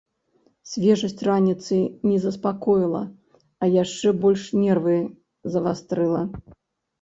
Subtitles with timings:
[0.69, 1.75] Свежасць раніцы
[2.11, 3.01] не заспакоіла,
[3.61, 4.97] а яшчэ больш нервы
[5.59, 6.25] завастрыла.